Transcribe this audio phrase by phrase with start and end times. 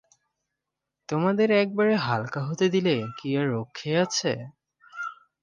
[1.09, 4.31] তোমাদের একেবারে হালকা হতে দিলে কি আর রক্ষা আছে!